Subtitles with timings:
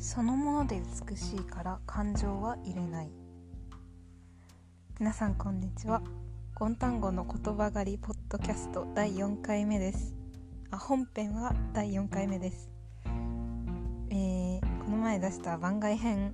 [0.00, 3.10] そのもので美しいから感情は入れない。
[5.00, 6.02] 皆さんこんにちは。
[6.54, 10.14] ゴンタンゴの言葉狩りポッドキャスト第4回目です。
[10.70, 12.70] あ本編は第4回目です。
[14.10, 16.32] えー、この前出した番外編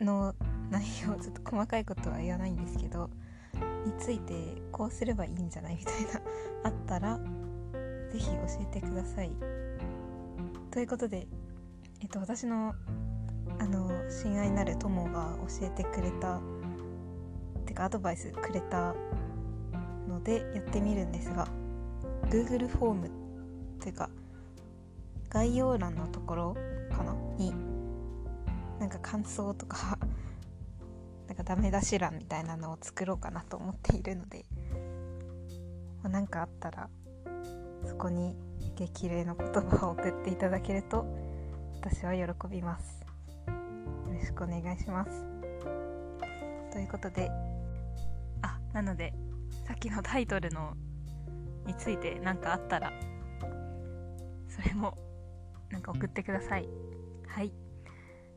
[0.00, 0.34] の
[0.68, 3.10] 内容ちょっと細かいことは言わないんですけど
[3.86, 6.20] についてこうすればいいんじゃないみたいな
[6.64, 7.20] あったら
[8.10, 9.30] 是非教えてください。
[10.72, 11.28] ということで
[12.00, 12.74] えっと、私の
[13.58, 16.40] あの親愛なる友が教えてくれた
[17.64, 18.94] てかアドバイスくれた
[20.08, 21.48] のでやってみるんですが
[22.24, 23.10] Google フォーム
[23.80, 24.10] というか
[25.30, 26.56] 概要欄のところ
[26.90, 27.14] かな？
[27.38, 27.52] に
[28.78, 29.98] なんか感想とか
[31.28, 34.44] なんかダメ出し欄みたいなのを作ろうかなと思っているので
[36.02, 36.88] 何、かあったら
[37.84, 38.36] そこに
[38.76, 41.04] 激励の言葉を送っていただけると
[41.88, 43.06] 私は喜びます。
[43.46, 43.52] よ
[44.12, 45.24] ろしくお願いします。
[46.72, 47.30] ということで
[48.42, 49.14] あなので
[49.68, 50.74] さっきのタイトルの
[51.64, 52.92] について何かあったら
[54.48, 54.98] それも
[55.70, 56.68] なんか送ってください。
[57.28, 57.52] はい。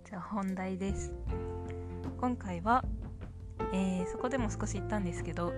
[0.08, 1.12] じゃあ本題です。
[2.22, 2.86] 今回は、
[3.74, 5.54] えー、そこでも少し言ったんですけど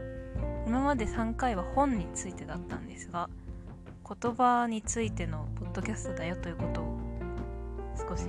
[0.66, 3.30] 今まで3回は本についてだったんですが
[4.08, 7.01] 言葉についてのポッドキャストだよということを
[7.98, 8.26] 少し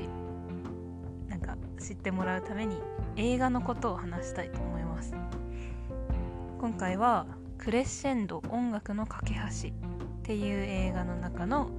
[1.28, 2.80] なんか知ってもらうために
[3.16, 5.14] 映画のことを話したいと思います。
[6.60, 7.27] 今回は
[7.58, 11.70] 「クレッシェンド音楽の架け橋」っていう映画の中の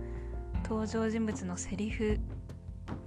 [0.63, 2.19] 登場人物のセリフ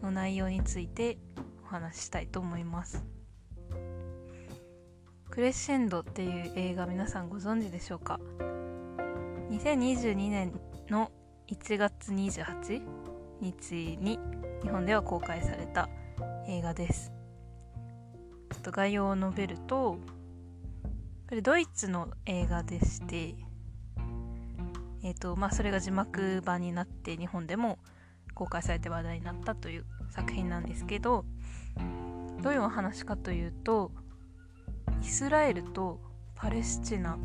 [0.02, 1.18] の内容について
[1.64, 3.04] お話ししたいと思います。
[5.30, 8.18] クレッシェンドっていう映画皆さんご存知でしょうか
[9.50, 10.52] ？2022年
[10.88, 11.10] の
[11.48, 12.82] 1月28
[13.40, 14.18] 日に
[14.62, 15.88] 日本では公開された
[16.48, 17.12] 映画です。
[18.52, 19.98] ちょっと概要を述べると
[21.28, 23.34] これドイツの映画でして
[25.02, 27.78] えーとまあ、それが字幕版になって日本でも
[28.34, 31.24] 公開されて話題になったという作品なんですけど
[32.42, 33.92] どういうお話かというと
[35.02, 36.00] イスラエルと
[36.34, 37.18] パレスチナ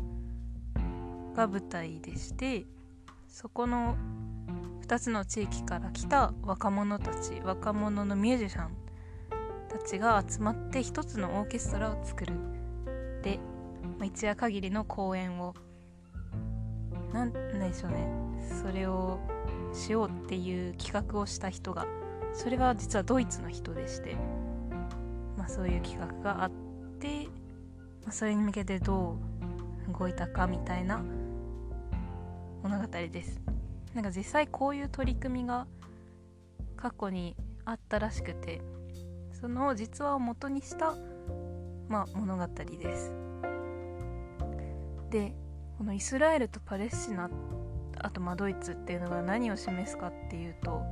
[1.34, 2.66] が舞台でして
[3.26, 3.96] そこの
[4.92, 8.76] 2つの地域から来た若者たち若者のミュージシャン
[9.70, 12.34] たちが集まって1つのオーケストラを作る。
[13.22, 13.40] で、
[13.98, 15.54] まあ、一夜限りの公演を。
[17.14, 17.38] 何で
[17.72, 18.06] しょうね。
[18.60, 19.18] それを
[19.72, 21.86] しようっていう企画をした人が
[22.34, 24.14] それは実はドイツの人でして、
[25.38, 26.50] まあ、そういう企画があっ
[27.00, 27.28] て、
[28.02, 29.16] まあ、それに向けてど
[29.88, 31.02] う動いたかみたいな
[32.62, 33.40] 物語です。
[33.94, 35.66] なんか実際こういう取り組みが
[36.76, 38.62] 過去にあったらしくて
[39.32, 40.94] その実話を元にした、
[41.88, 43.12] まあ、物語です。
[45.10, 45.34] で
[45.76, 47.28] このイスラエルとパレスチナ
[47.98, 50.82] あとまドイツっていうのが何を示すかっていうと、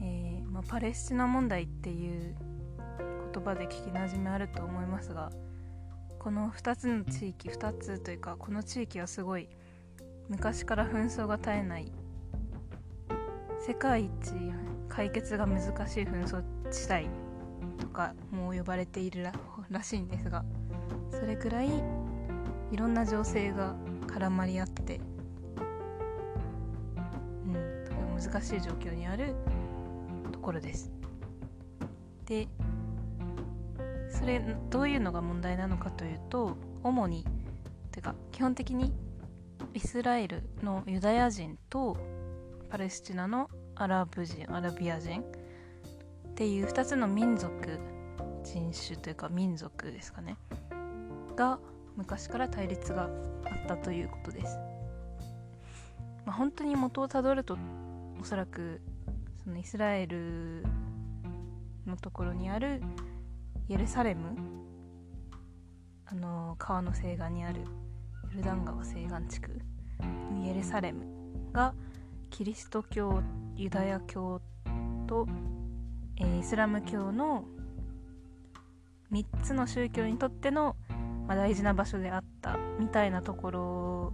[0.00, 2.34] えー、まあ、パレスチナ問題っていう
[3.32, 5.30] 言葉で聞きなじみあると思いますが
[6.18, 9.48] この2つの地域2つというかこの地域はすごい
[10.30, 11.90] 昔から紛争が絶えない
[13.66, 14.10] 世界一
[14.88, 15.72] 解決が難しい
[16.04, 17.08] 紛争地帯
[17.80, 19.26] とかも呼ばれている
[19.68, 20.44] らしいんですが
[21.10, 21.68] それくらい
[22.70, 23.74] いろんな情勢が
[24.06, 25.00] 絡まり合って、
[27.46, 29.34] うん、とても難しい状況にある
[30.30, 30.92] ところです。
[32.26, 32.46] で
[34.08, 34.40] それ
[34.70, 37.26] どういうのが問題なのかというと主に
[37.90, 38.92] てか基本的に
[39.72, 41.96] イスラエルのユダヤ人と
[42.70, 47.52] パレスチナのアラブ人アラビア人っていう2つの民族
[48.42, 50.36] 人種というか民族ですかね。
[51.36, 51.58] が
[51.96, 54.58] 昔から対立があったということです、
[56.24, 57.56] まあ、本当に元をたどると
[58.20, 58.80] おそらく
[59.42, 60.64] そのイスラエル
[61.86, 62.82] のところにある
[63.68, 64.36] エルサレム
[66.06, 67.64] あの川の西岸にある
[68.34, 69.60] ルダン川西岸地区
[70.46, 71.04] エルサレム
[71.52, 71.74] が
[72.30, 73.22] キリスト教
[73.56, 74.40] ユダヤ教
[75.06, 75.26] と、
[76.16, 77.44] えー、イスラム教の
[79.12, 80.76] 3つの宗教にとっての、
[81.26, 84.12] まあ、大事な場所であったみたいなところ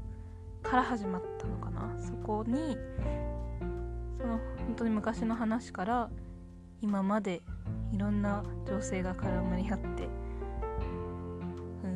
[0.63, 1.97] から始まったのかな。
[1.99, 2.77] そこに
[4.19, 6.11] その本当に昔の話から
[6.81, 7.43] 今まで
[7.93, 10.09] いろんな情勢が絡まり合って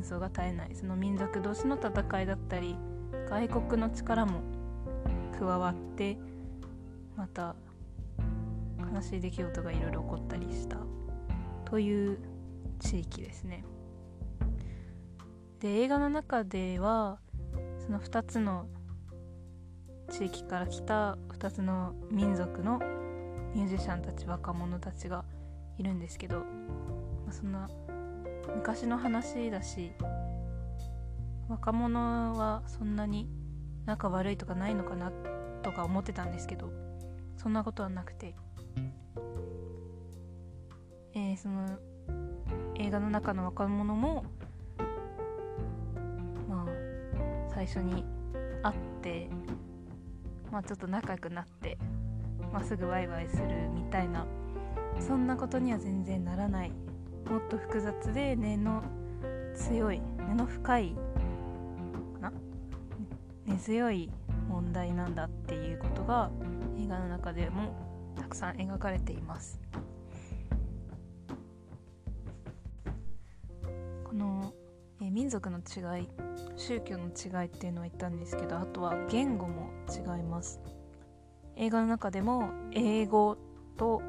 [0.00, 2.76] 紛争が絶えないその民族同士の戦いだったり
[3.28, 4.40] 外国の力も
[5.38, 6.18] 加わって
[7.16, 7.54] また
[8.92, 10.78] 悲しい出来事がいろいろ起こったりした
[11.64, 12.18] という
[12.80, 13.62] 地域ですね。
[15.60, 17.18] で映画の中では
[17.84, 18.66] その2つの
[20.10, 22.78] 地域から来た2つの民族の
[23.54, 25.24] ミュージシャンたち若者たちが
[25.78, 26.44] いるんですけど、ま
[27.28, 27.68] あ、そんな
[28.56, 29.92] 昔の話だし
[31.48, 33.28] 若者はそんなに
[33.86, 35.10] 仲悪いとかないのかな
[35.62, 36.70] とか思ってたんですけど
[37.36, 38.34] そんなことはなくて、
[41.14, 41.66] えー、その
[42.76, 44.24] 映画の中の若者も
[46.48, 48.04] まあ最初に
[48.62, 49.28] 会って
[50.50, 51.78] まあちょっと仲良くなって
[52.52, 54.26] まあ、すぐワイワイするみたいな
[54.98, 56.72] そんなことには全然ならない
[57.28, 58.82] もっと複雑で根の
[59.54, 60.94] 強い根の深い
[62.20, 62.32] かな？
[63.46, 64.10] 根強い
[64.48, 66.30] 問題なんだっていうことが
[66.78, 67.74] 映画の中でも
[68.16, 69.60] たくさん描かれています。
[74.04, 74.52] この、
[75.00, 76.08] え民族の違い
[76.56, 80.60] 宗教の違いっていうのは言ったんですけどあとは言語も違います。
[81.56, 83.36] 映画の中でも英語
[83.76, 84.02] と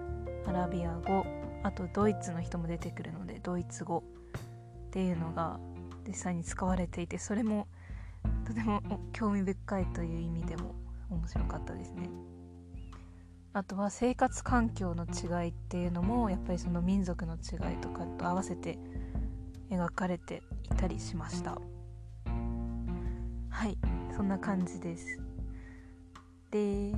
[0.48, 1.26] アラビア語
[1.64, 4.04] あとドイツの人も出てくるのでドイツ語
[4.88, 5.60] っていうのが
[6.08, 7.68] 実際に使われていてそれも
[8.46, 8.82] とても
[9.14, 10.76] 興味深いという意味でも
[11.10, 12.10] 面白かったですね。
[13.54, 18.80] あとは生活環境の違いっていうのもやっぱりその民族の違いとかと合わせて
[19.70, 21.60] 描かれていたりしました
[23.50, 23.78] はい
[24.16, 25.20] そんな感じです
[26.50, 26.94] でえ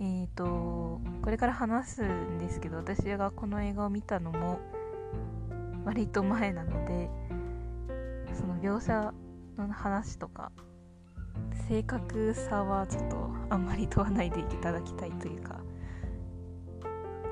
[0.00, 0.44] ーと
[1.26, 4.60] これから話すんですけど私がこの映画を見たのも
[5.84, 7.10] 割と前なので
[8.32, 9.12] その描写
[9.58, 10.52] の話とか
[11.68, 15.58] 正確さはちょっとあんまり問わないでいただきたいというか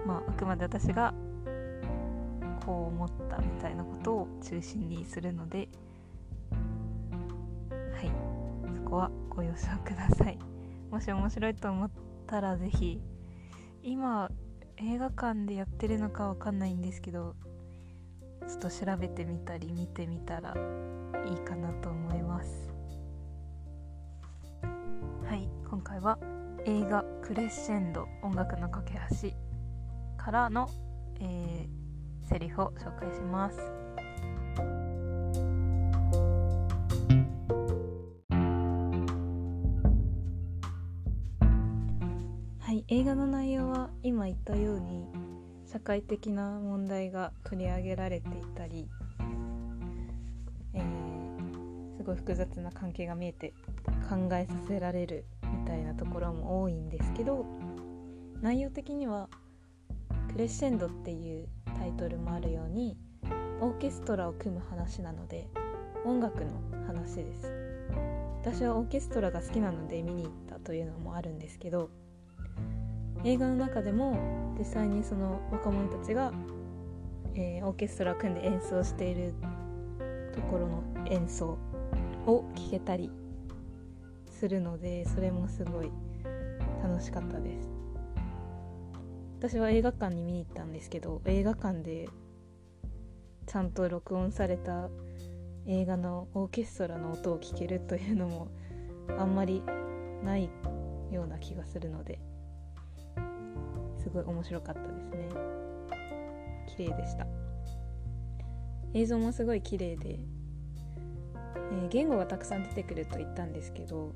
[0.05, 1.15] まああくまで私が
[2.67, 5.69] こう思ったみたいなことを中心にするので
[6.51, 8.11] はい。
[8.75, 10.39] そこはご了承ください。
[10.91, 11.91] もし面白いと思っ
[12.27, 13.01] たらぜひ
[13.87, 14.31] 今
[14.79, 17.35] 映画館でやってるのかわかんないんですけど
[18.49, 20.55] ちょっと調べてみたり見てみたら
[21.27, 22.73] いいかなと思います。
[25.27, 26.19] はい今回は
[26.65, 29.31] 映画「クレッシェンド音楽の架け橋」
[30.17, 30.67] からの、
[31.21, 33.59] えー、セリフを紹介します。
[42.89, 45.07] 映画の内容は今言ったように
[45.67, 48.87] 社会的な問題が取り上げられていたり、
[50.75, 53.55] えー、すごい複雑な関係が見えて
[54.11, 55.25] 考えさせられる
[55.61, 57.47] みたいなところも多いんですけど
[58.43, 59.31] 内容的には
[60.31, 61.49] 「クレッシェンド」っていう
[61.79, 62.99] タイトルもあるように
[63.63, 65.49] オーケストラを組む話なので
[66.05, 66.51] 音楽の
[66.87, 67.51] 話です。
[68.43, 71.89] 私はオーケストラが好きなので見に行ったというのもあるんですけど
[73.25, 76.33] 映画の中でも実際にその若者たちが、
[77.35, 79.35] えー、オーケストラ組んで演奏している
[80.35, 81.59] ところの演奏
[82.27, 83.11] を聴けたり
[84.31, 85.91] するのでそれもすごい
[86.83, 87.69] 楽しかったです。
[89.39, 92.09] 私は映画館に見に行ったんですけど映画館で
[93.47, 94.89] ちゃんと録音された
[95.67, 98.49] 映画のオーケストラの音を聴けるというのも
[99.19, 99.63] あんまり
[100.23, 100.51] ない
[101.11, 102.19] ような気がするので
[104.05, 105.29] すごい面白かったですね。
[106.67, 107.27] 綺麗でした。
[108.93, 110.21] 映像もすごい綺麗で、
[111.73, 114.13] えー、言語がたくさん出てくると言ったんですけど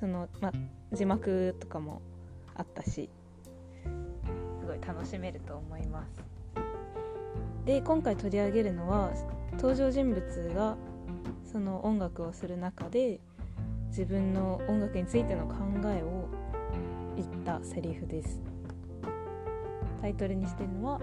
[0.00, 0.52] その、ま、
[0.92, 2.00] 字幕とかも
[2.54, 3.10] あったし
[4.60, 6.10] すごい楽しめると思います。
[7.66, 9.10] で今回取り上げるのは
[9.54, 10.22] 登場人物
[10.54, 10.76] が
[11.50, 13.20] その音楽をする中で
[13.88, 16.28] 自分の音楽についての考えを
[17.16, 18.53] 言ったセリフです。
[20.04, 21.00] タイトルにしてるのは、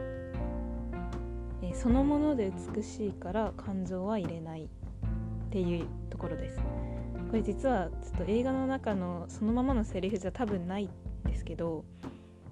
[1.64, 6.60] えー、そのもので美しいから感情は入れないっていうところです。
[6.60, 10.90] これ実はちょっと映画の中のそのままのセリフじゃ多分ないん
[11.26, 11.84] ですけど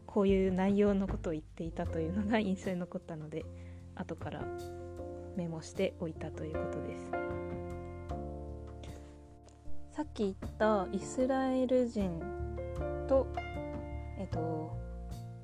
[0.07, 3.45] こういう内容のことを言っていたというのが 印象に残ったので
[3.93, 4.43] 後から
[5.35, 7.11] メモしておいたということです。
[9.91, 12.19] さっき言ったイスラエル人
[13.07, 13.27] と
[14.17, 14.58] えっと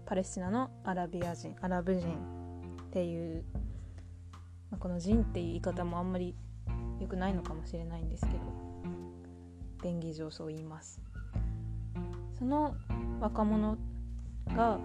[0.05, 2.01] パレスチナのアラビア人アラブ人
[2.88, 3.43] っていう、
[4.69, 6.35] まあ、この人っていう言い方もあんまり
[7.00, 8.39] 良くないのかもしれないんですけど
[9.83, 11.00] 便宜上そう言います。
[12.39, 12.75] その
[13.19, 13.77] 若者
[14.55, 14.79] が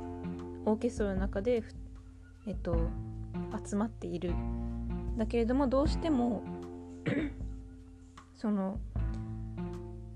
[0.66, 1.62] オーケストラの中で、
[2.46, 2.76] えっと、
[3.66, 4.34] 集まっている。
[5.16, 6.42] だけれどもどうしても
[8.36, 8.78] その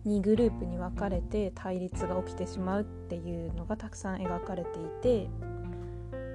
[0.06, 5.28] 2グループに分かれて対立が起きてしまうっていうのがたくさん描かれていて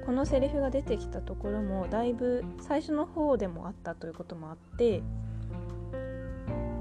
[0.05, 5.03] このセリフが出てきたところもだいぶ最初の方でもあったということもあって、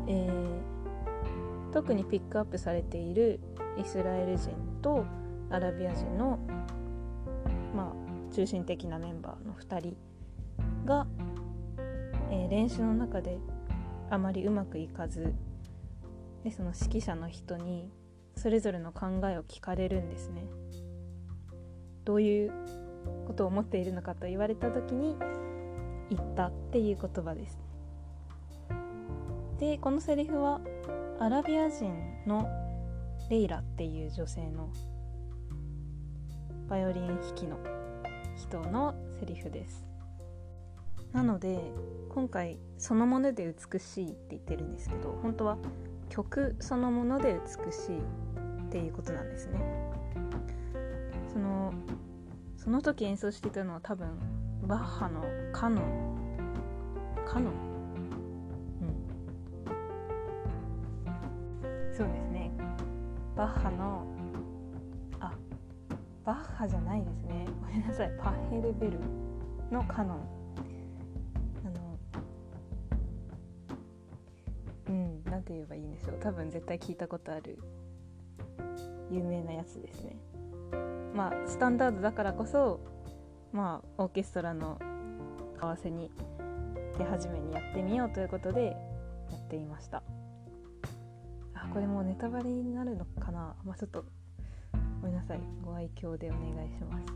[0.07, 3.39] えー、特にピックアップされている
[3.77, 5.05] イスラエル人と
[5.51, 6.39] アラビア人の、
[7.77, 9.97] まあ、中心的なメンバーの2人
[10.87, 11.07] が、
[12.31, 13.39] えー、練習の中で
[14.09, 15.35] あまりうまくいかず
[16.45, 17.91] でその指揮者の人に
[18.37, 20.45] それぞれの考えを聞かれるんですね。
[22.05, 22.53] どういう
[23.27, 25.17] ことを思っているのかと言われた時に
[26.11, 27.59] 言ったっていう言葉です。
[29.59, 30.61] でこのセリフは
[31.19, 31.93] アラビア人
[32.27, 32.49] の
[33.29, 34.71] レイラっていう女性の
[36.69, 37.59] バイオリン弾きの
[38.37, 39.85] 人のセリフです
[41.13, 41.61] なので
[42.11, 45.59] 今回そのもので美しいって言ってるんですけど本当は
[46.09, 48.03] 曲そのもので美しいっ
[48.71, 49.61] ていうことなんですね。
[51.33, 51.73] その
[52.57, 54.09] その時演奏してたのは多分
[54.63, 55.23] バッハの
[55.53, 56.19] カノン。
[57.27, 57.53] カノン？
[58.83, 58.85] う
[61.93, 61.95] ん。
[61.95, 62.51] そうですね。
[63.37, 64.07] バッハの
[65.21, 65.33] あ
[66.25, 67.47] バッハじゃないですね。
[67.61, 68.11] ごめんなさい。
[68.19, 68.99] パッヘルベル
[69.71, 70.38] のカノン。
[75.49, 76.19] て言えばいいんでしょう。
[76.21, 77.59] 多分絶対聞いたことある。
[79.11, 80.17] 有名なやつですね。
[81.15, 82.81] まあスタンダードだからこそ
[83.53, 84.79] まあオーケストラの
[85.59, 86.11] 合わせに
[86.99, 88.77] 手始めにやってみようということで
[89.31, 90.03] やっていました。
[91.55, 93.57] あこれもうネタバレになるのかな。
[93.65, 94.05] まあちょっと
[95.01, 95.41] ごめんなさい。
[95.65, 97.07] ご愛嬌でお願いします。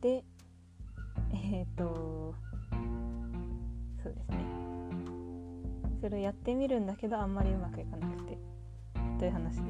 [0.00, 0.24] で
[1.34, 2.34] えっ、ー、と
[4.02, 4.57] そうですね。
[6.00, 8.38] それをやってみるんだけどあんまりうまくいかなくて
[9.18, 9.62] という話です。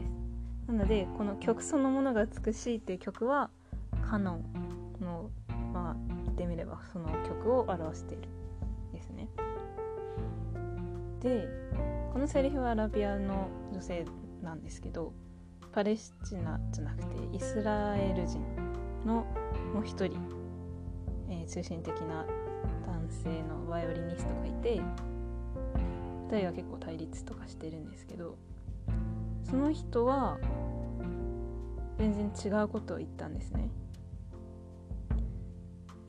[0.66, 3.50] なのでこの曲そのものが美しいっていう曲は
[4.08, 4.42] カノ
[5.00, 5.30] ンの
[5.72, 8.28] まあ言ってみればその曲を表している
[8.92, 9.28] ですね。
[11.20, 11.48] で
[12.12, 14.04] このセリフはアラビアの女性
[14.42, 15.12] なんですけど
[15.72, 18.40] パレスチナじゃなくてイスラエル人
[19.04, 19.26] の
[19.74, 20.16] もう一人、
[21.30, 22.24] えー、中心的な
[22.86, 24.80] 男性のバイオリニストがいて
[26.36, 28.36] 人は結構対立とかしてるんですけど
[29.44, 30.38] その人は
[31.98, 33.70] 全然違うことを言ったんですね。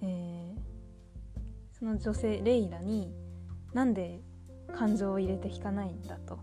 [0.02, 3.12] えー、その女性レイラに
[3.74, 4.22] なんで
[4.74, 6.40] 感情を入れて弾かないんだと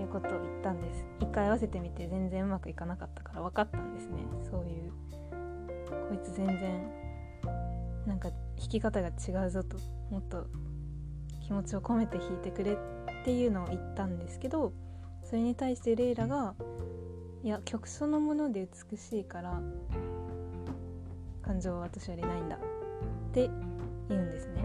[0.00, 4.18] いうことを言ったんです一回合わせてみて全然うまくいかなかったから分かったんですね
[4.50, 4.92] そういう
[6.08, 6.90] こいつ全然
[8.06, 9.76] なんか弾き方が違うぞと
[10.10, 10.46] もっと
[11.40, 12.76] 気持ちを込めて弾いてくれっ
[13.24, 14.72] ていうのを言ったんですけど
[15.22, 16.54] それに対してレイラが
[17.42, 19.60] いや曲そのもので美しいから
[21.42, 22.58] 感情は私よりないんだっ
[23.32, 23.50] て
[24.08, 24.62] 言うんですね。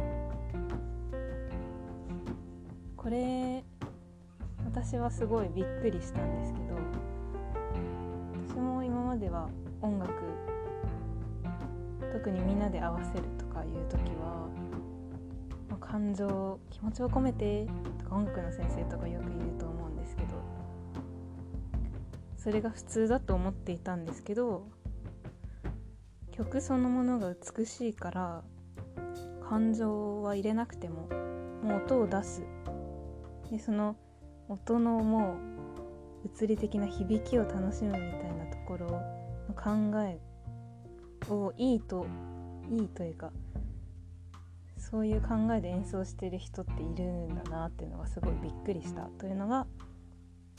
[2.95, 3.63] これ
[4.65, 6.75] 私はすごいびっくりしたんですけど
[8.49, 9.47] 私も今までは
[9.81, 10.11] 音楽
[12.17, 14.47] 特にみんなで合わせるとかいう時は、
[15.77, 17.67] 感情気持ちを込めて
[17.99, 20.29] とか音楽の先生とかよく言うと思うんですけど
[22.37, 24.67] それが普通だと思っていたんですけど
[26.31, 28.43] 曲そのものが美しいから
[29.49, 31.07] 感情は入れなくても
[31.63, 32.43] もう音を出す。
[33.49, 33.95] でその
[34.49, 35.35] 音のも
[36.23, 38.91] う物理的な響きを楽しむみたいなところ
[39.47, 40.19] の考え
[41.29, 42.05] をいいと
[42.69, 43.31] いいというか
[44.89, 49.67] そういう考えで演奏してる人っているんだなっていうのがすごいびっくりしたというのが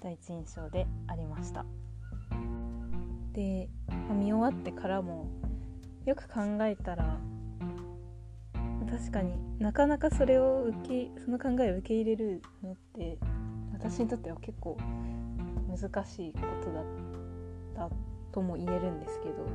[0.02, 1.64] 第一印象でありました。
[3.32, 3.70] で、
[4.08, 5.28] ま見終わってからも
[6.04, 7.18] よく考えたら
[8.90, 13.18] 確かになかなかそれを受けその考えを受け入れるのって
[13.72, 14.76] 私にとっては結構
[15.68, 16.84] 難しいことだっ
[17.74, 17.90] た
[18.32, 19.46] とも言えるんですけど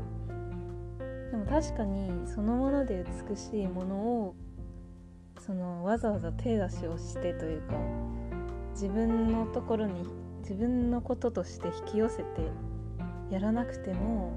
[1.31, 4.35] でも確かにそのもので美しいものを
[5.45, 7.75] そのわざわざ手出しをしてというか
[8.71, 10.05] 自分のところに
[10.39, 12.23] 自分のこととして引き寄せて
[13.29, 14.31] やらなくても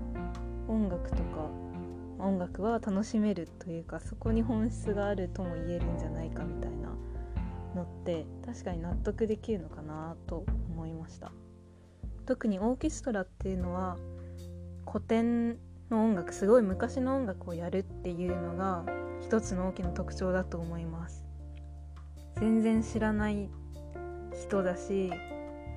[0.68, 1.48] 音楽とか
[2.18, 6.88] 音楽は楽しめるというかそこに本質があるとも言えるんじゃないかみたいな
[7.74, 11.30] のって確かに納得できるのかなと思いました。
[12.24, 13.96] 特にオーケストラっていうのは
[14.90, 15.58] 古典
[15.90, 18.84] の音楽すごい昔の音楽をやるっていうのが
[19.20, 21.24] 一つの大きな特徴だと思います。
[22.36, 23.48] 全然知らない
[24.34, 25.10] 人だし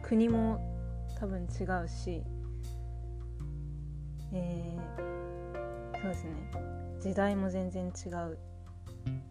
[0.04, 0.60] 国も
[1.18, 2.22] 多分違うし
[4.34, 6.32] えー、そうですね。
[7.02, 8.38] 時代も全然違う。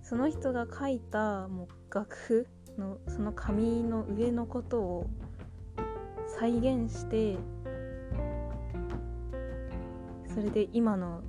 [0.03, 2.47] その人が書いたもう楽譜
[2.79, 5.07] のその紙の上のことを
[6.39, 7.37] 再現して
[10.29, 11.23] それで今の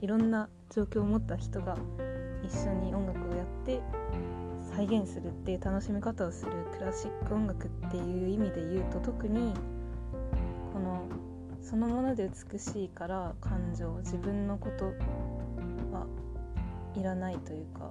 [0.00, 1.76] いろんな状況を持った人が
[2.42, 3.80] 一緒に音楽をやって
[4.74, 9.54] 再現するっていう楽しみ方をするクラシック音楽っていう意味で言うと特に
[10.72, 11.08] この
[11.62, 14.86] そのもので美しいから感情自分のこと
[15.90, 16.06] は
[16.94, 17.90] いらないというか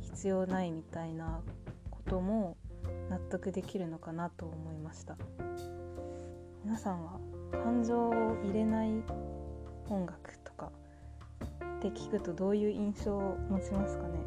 [0.00, 1.40] 必要ないみたいな
[1.90, 2.56] ことも
[3.08, 5.16] 納得できるのかなと思いました。
[6.64, 7.18] 皆さんは
[7.52, 8.90] 感情を入れない
[9.88, 10.70] 音楽とか。
[11.78, 14.18] って聞くとどういう印象を持ちますかね、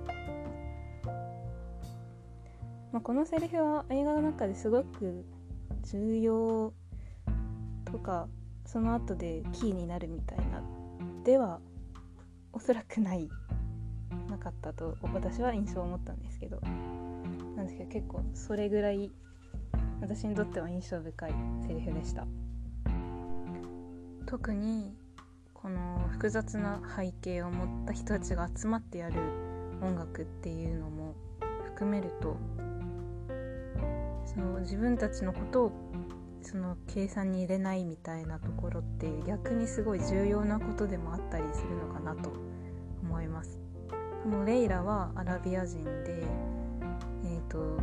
[2.92, 5.24] まあ、このセリフは映画の中ですごく
[5.84, 6.74] 重要
[7.86, 8.28] とか
[8.66, 10.64] その後でキーになるみたいな
[11.24, 11.60] では
[12.54, 13.30] おそらくない
[14.30, 16.60] なかったと私は印象を持ったんですけど。
[17.56, 19.12] なんですけど結構それぐらい
[20.02, 21.34] 私にとっては印象深い
[21.68, 22.26] セリフでした。
[24.26, 24.94] 特に
[25.54, 29.16] この複雑な背景を持った人たちが集まってやる
[29.82, 31.16] 音楽っていうのも
[31.66, 32.38] 含めると
[34.26, 35.72] その自分たちのことを
[36.42, 42.32] その計算に入れないみたいなところって逆にすごい重要なことでもあったりするのかなと
[43.02, 43.60] 思います。
[44.24, 46.24] このレイラはアラビア人で、
[47.26, 47.78] えーと、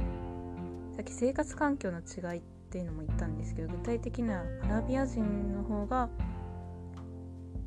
[0.96, 6.08] さっき生活環境の違いっていうのも言ったんですけど具体的にはアラビア人の方が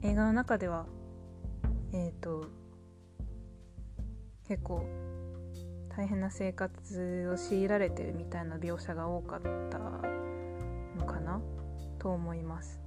[0.04, 0.86] 映画の中では
[1.94, 2.46] えっ、ー、と
[4.48, 4.86] 結構
[5.96, 9.80] 大変な生活を強いられてるみたいな描写が多かった
[10.98, 11.40] のかな
[12.00, 12.82] と思います。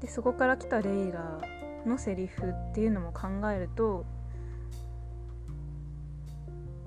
[0.00, 1.40] でそこから来たレイラ
[1.84, 4.06] のセリフっていうのも考えると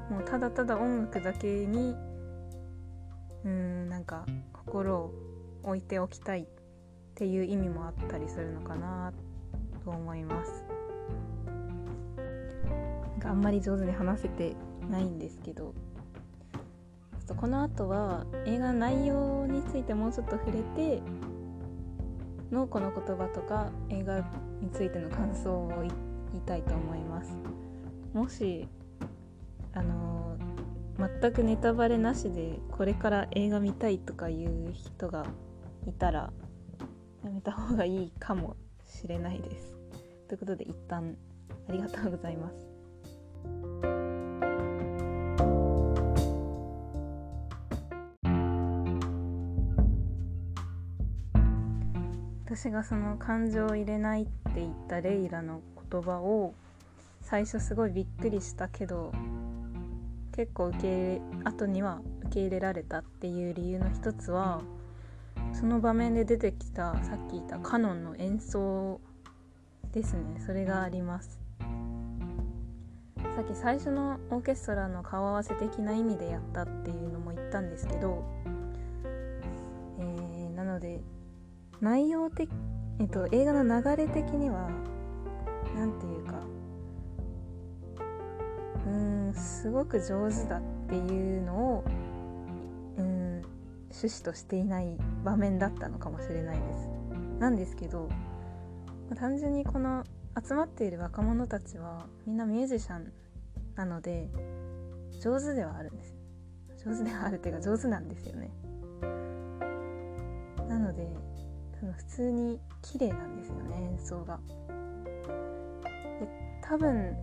[0.09, 1.95] もうただただ音楽だけに
[3.43, 5.13] うんなんか心を
[5.63, 6.47] 置いておきたい
[7.11, 9.13] っていう意味もあったりするのかな
[9.83, 10.65] と思います。
[13.11, 14.55] なんかあんまり上手に話せて
[14.89, 15.73] ないんですけど。
[17.35, 21.01] この後は映画の内容についてもうちょっと触れて
[22.51, 24.19] のこの言葉とか映画
[24.61, 27.37] についての感想を言いたいと思います。
[28.13, 28.67] もし
[29.73, 30.37] あの
[31.21, 35.25] 全くネタバレなしでこれから映画見たいとかいう人が
[35.87, 36.33] いたら
[37.23, 38.55] やめた方がいいかも
[38.85, 39.75] しれないです。
[40.27, 41.15] ということで一旦
[41.69, 42.71] ありがとうございます。
[52.53, 56.53] 私がその感情を入れないって言ったレイラの言葉を
[57.21, 59.13] 最初すごいびっくりしたけど
[60.35, 64.61] 結構受け入れ後には受け入れられたっていう理由の一つは
[65.53, 68.99] その場面で出てきたさっき言ったカノンの演奏
[69.91, 70.39] ですね。
[70.45, 71.41] それがあります。
[73.35, 78.23] さっき最初のオーケストラの顔合わせ的な意味でやったっていうのも言ったんですけど、
[79.99, 81.01] えー、なので
[81.79, 82.49] 内容的、
[82.99, 84.69] えっと、映画の流れ的には
[85.75, 86.39] 何て言うか
[88.85, 91.83] うんすごく上手だっていうのを
[92.97, 93.41] うん
[93.91, 96.89] 趣旨としていない場面だったのかもしれないです。
[97.39, 98.07] なんですけど
[99.15, 100.03] 単純にこの
[100.47, 103.11] 集まっている若者たちはみんなミュージシャン
[103.75, 104.29] なので
[105.21, 106.15] 上手ではあるんです
[106.85, 108.49] 上手ではあるっていうか上手なんですよね
[110.69, 111.07] なので
[111.79, 114.39] 多分普通に綺麗なんですよね演奏が。
[116.19, 116.27] で
[116.63, 117.17] 多分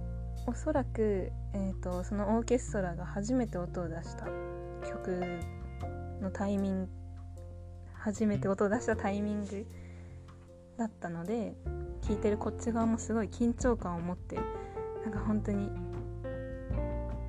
[0.46, 4.26] おそらく、えーと、そのオーケストラが初めて音を出した
[4.86, 5.40] 曲
[6.20, 6.90] のタイミング
[8.08, 9.66] 初めて音を出したタイミング
[10.78, 11.54] だったので
[12.06, 14.36] 聴いてるこっち側もすごい緊張感を持って
[15.04, 15.68] なんか本当に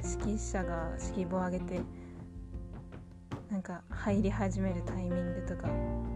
[0.01, 1.81] 指揮者が指揮棒を上げて
[3.51, 5.67] なんか入り始めるタイミングとか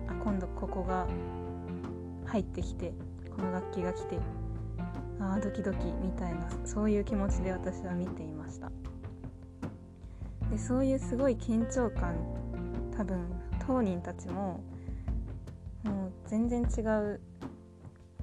[0.07, 1.07] あ今度ここが
[2.25, 2.93] 入ってきて
[3.35, 4.17] この楽器が来て
[5.19, 8.71] ああドキドキみたいなそういう気持ちで私は見ていました。
[10.49, 12.15] でそういうすごい緊張感
[12.95, 14.63] 多分当人たちも
[15.83, 17.21] もう全然違う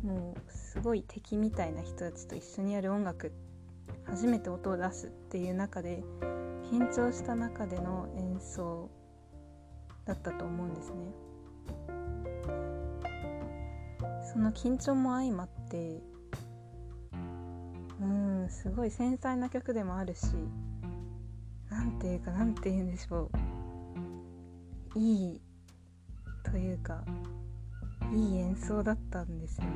[0.02, 3.32] もうすごい敵みたいな人たちと一緒にやる音楽
[4.04, 6.02] 初めて音を出すっていう中で
[6.70, 8.90] 緊張した中での演奏
[10.04, 10.96] だったと思うんですね。
[14.32, 16.00] その緊張も相まって
[18.00, 20.26] うんすごい繊細な曲でもあるし
[21.68, 23.39] 何ていうか何て言うんでしょう。
[24.96, 25.40] いい
[26.42, 27.04] というか
[28.12, 29.70] いい演奏だったんですよね。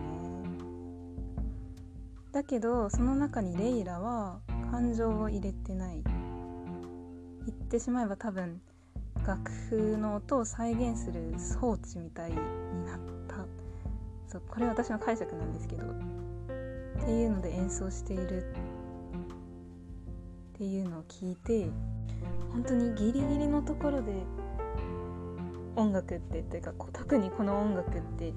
[2.32, 4.40] だけどその中にレイラは
[4.72, 6.02] 感情を入れてない。
[7.46, 8.60] 言ってしまえば多分
[9.24, 12.36] 楽譜の音を再現する装置みたいに
[12.84, 12.98] なっ
[13.28, 13.36] た。
[14.26, 15.86] そうこれ私の解釈なんですけど。
[15.86, 18.52] っていうので演奏している。
[20.54, 21.68] っていうのを聞いて
[22.52, 24.12] 本当にギリギリのところで
[25.76, 28.32] 音楽ってっていうか特にこの音楽って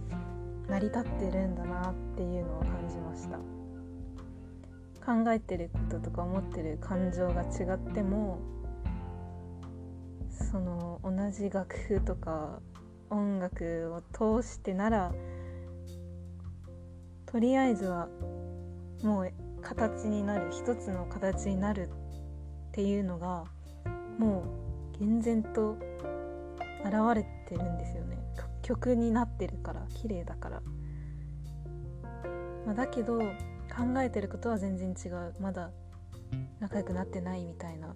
[0.67, 3.39] 成り立ってるんだなっていうのを感じました。
[5.08, 8.39] 考えてることとか思ってる感情が違っても
[10.30, 12.60] その同じ楽譜とか
[13.10, 15.13] 音楽を通してなら
[17.26, 18.10] とりあえずは
[19.02, 21.89] もう形になる一つの形になる
[22.69, 23.45] っていうのが
[24.19, 24.43] も
[24.93, 25.78] う厳然と
[26.84, 28.18] 現れてるんですよね。
[28.62, 30.62] 曲になってるから綺麗だから、
[32.66, 35.34] ま、だけど考えてることは全然違う。
[35.40, 35.72] まだ
[36.60, 37.96] 仲良くなってないみたいな。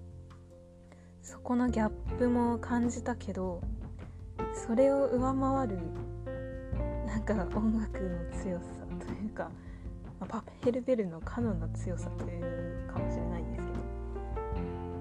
[1.21, 3.61] そこのギャップも感じたけど
[4.53, 5.77] それを上回る
[7.05, 8.65] なんか音楽の強さ
[8.99, 9.51] というか、
[10.19, 13.79] まあ、パヘルベルのカノンの強さというかもしれないんですけど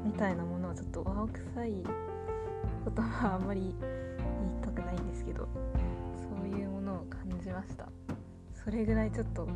[0.05, 2.10] みたいなものはちょっと青臭い。
[2.81, 3.75] ことはあんまり言い
[4.62, 5.49] たくないんですけど
[6.16, 7.88] そういうものを感じました。
[8.53, 9.49] それぐらいちょっと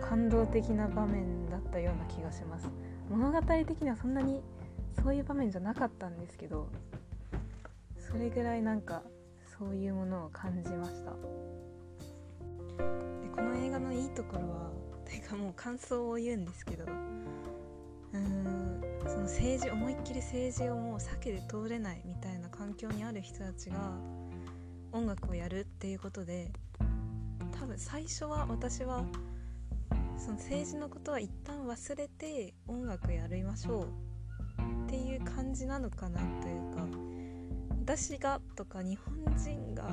[0.00, 2.68] 感動的な場面だったような気がします。
[3.10, 4.42] 物語的にはそんなに
[5.02, 6.68] そういう場面じゃなかったんですけど
[7.96, 9.02] それぐらいなんか
[9.58, 11.12] そういうものを感じました。
[11.12, 11.16] で
[13.34, 14.70] この映画のいいところは
[15.08, 22.37] ていうかもう感想を言うんですけどうーんその政治思いっきり政治をもう避けて通れないみたいな
[22.68, 23.76] 環境にある人たちが
[24.92, 26.52] 音楽をやるっていうことで
[27.58, 29.06] 多分最初は私は
[30.18, 33.86] その政治のことは一旦忘れて音楽やりましょ
[34.58, 36.86] うっていう感じなのかなというか
[37.80, 39.90] 私がとか日本人が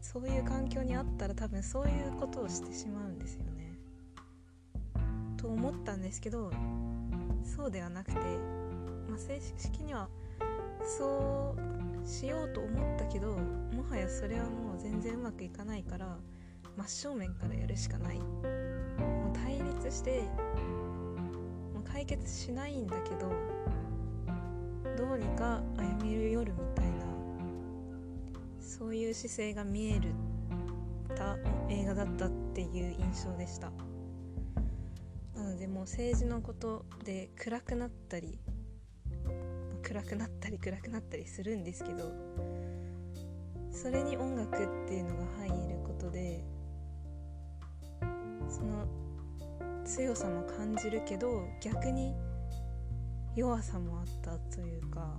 [0.00, 3.76] そういう環境にあったら多分そういうことをしてしまうんですよね。
[5.36, 6.52] と思ったんですけど
[7.42, 8.18] そうではなくて、
[9.08, 10.08] まあ、正式には
[10.84, 11.74] そう
[12.04, 16.18] しようと思ったけどもはやそれはもう全然うまくいかないから
[16.76, 20.22] 真正面からやるしかないもう対立して
[21.72, 23.32] もう解決しないんだけど
[24.96, 27.04] どうにか歩み寄るみたいな
[28.60, 30.10] そういう姿勢が見える
[31.14, 31.38] た
[31.68, 33.70] 映画だったっていう印象でした。
[35.34, 38.38] なのでもう政治のことで暗くなったり
[39.86, 42.10] 暗くなったり暗くなったりするんですけど
[43.70, 46.42] それに音楽っていうのが入ることで
[48.48, 48.86] その
[49.84, 52.14] 強さも感じるけど逆に
[53.36, 55.18] 弱さもあったというか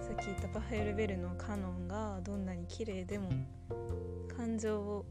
[0.00, 3.30] さっき言ったパフェルベルのカノンがどんなに綺麗でも
[4.36, 5.06] 感情を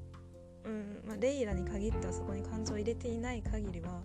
[0.66, 4.02] うんまあ、レイラに限ってはそこに感情を入れていない限りは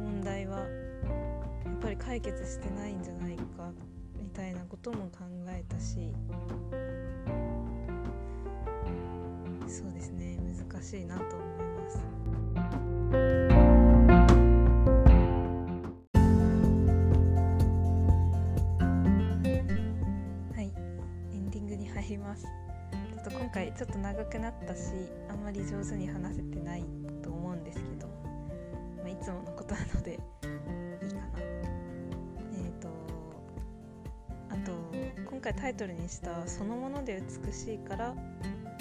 [0.00, 0.64] 問題は
[1.82, 3.72] ぱり解決してないんじゃないか
[4.16, 6.12] みたいなことも考えたし
[9.66, 10.38] そうですね
[10.70, 11.98] 難しいなと思います。
[20.54, 20.72] はい
[21.32, 22.46] エンディングに入ります
[23.24, 24.82] と今回ちょっと長くなったし
[25.28, 26.84] あんまり上手に話せてない
[27.22, 28.06] と思うんですけど、
[28.98, 30.20] まあ、いつものことなので
[35.42, 38.14] 回タイトルにした「そのもので美しいから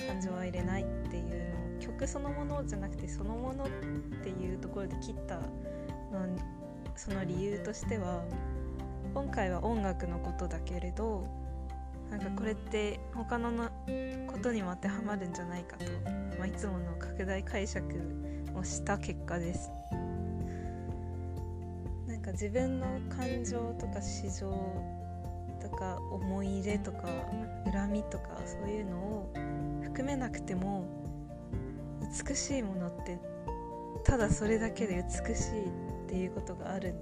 [0.07, 3.67] 感情は入れない」っていうのを曲そのものじゃなくてそのものっ
[4.23, 5.41] ていうところで切ったの
[6.95, 8.23] その理由としては
[9.13, 11.25] 今回は音楽のことだけれど
[12.11, 13.69] なんかこれって他のの
[14.27, 15.85] ことにも当てはまるんじゃないかと、
[16.37, 17.83] まあ、いつもの拡大解釈
[18.53, 19.71] をした結果です。
[22.07, 25.00] なんか自分の感情とか市場
[25.81, 27.07] か思い入れとか
[27.73, 29.33] 恨みとかそういうのを
[29.81, 30.85] 含めなくても
[32.27, 33.19] 美しいものって
[34.03, 35.71] ただそれだけで美しいっ
[36.07, 36.93] ていうことがある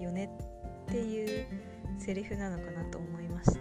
[0.00, 0.30] よね
[0.84, 1.46] っていう
[1.98, 3.58] セリフなのかなと思いまして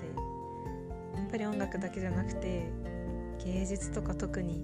[1.16, 2.70] やっぱり音楽だけじゃなくて
[3.44, 4.64] 芸術とか特に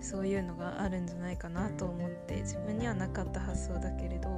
[0.00, 4.28] そういうのがあるんじゃないかなと思って自分にはなかった発想だけれど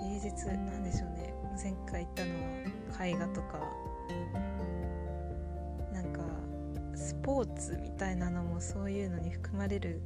[0.00, 1.41] 芸術なんでしょうね。
[1.60, 2.30] 前回言ったの
[2.98, 3.60] は絵画とか
[5.92, 6.20] なんか
[6.94, 10.00] スポーツみたいなのもそういうのに含まれる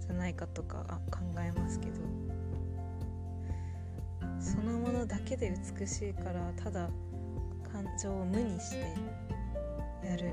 [0.00, 2.00] じゃないかとか考えますけど。
[4.40, 6.88] そのものだけで美しいからただ
[7.70, 8.96] 感情を無にして
[10.02, 10.32] やる。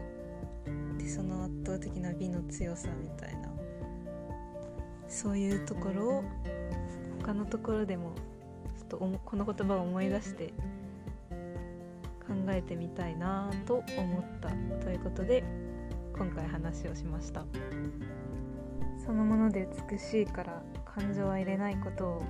[0.97, 3.49] でその圧倒的な美の強さみたいな。
[5.09, 6.23] そういうところを
[7.21, 8.11] 他のところでも
[8.87, 10.53] っとこの言葉を思い出して
[12.25, 14.49] 考えてみたいなと思った
[14.83, 15.43] ということで
[16.17, 17.45] 今回話をしました。
[19.05, 22.23] そのもので美しいから感情は入れないことを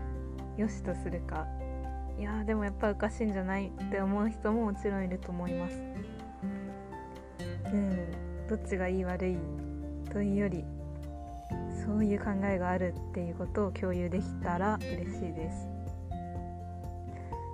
[0.58, 1.48] 良しとするか。
[2.20, 5.76] いやでもやっぱおかしいんじゃないって思う人ももちろんいると思います。
[7.72, 9.38] うんどっちがいい悪い
[10.12, 10.64] というより
[11.86, 15.77] そういう考えがあるっていうことを共有できたら嬉しいです。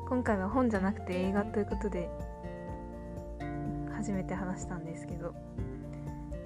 [0.08, 2.10] 今回は本じゃなくて映画ということで
[3.96, 5.32] 初めて話したんですけど、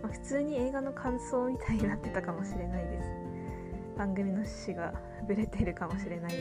[0.01, 3.09] まあ、普通に映画の感想みたいになってたかもしれないです。
[3.97, 4.93] 番組の趣旨が
[5.27, 6.33] ぶれてるかもしれない。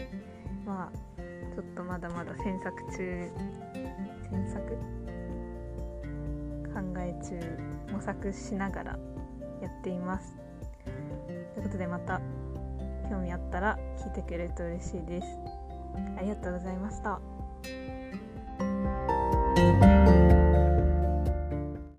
[0.64, 1.22] まあ
[1.54, 3.30] ちょっとまだまだ詮索中
[4.30, 4.76] 詮索？
[6.74, 7.40] 考え中
[7.92, 8.98] 模索しながら
[9.62, 10.36] やっています。
[10.84, 12.20] ということでまた
[13.08, 15.55] 興味あったら聞いてくれると嬉しいです。
[16.16, 17.20] ありがとうございました。